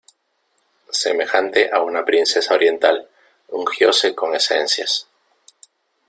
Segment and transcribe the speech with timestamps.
[0.89, 3.07] semejante a una princesa oriental,
[3.49, 5.07] ungióse con esencias.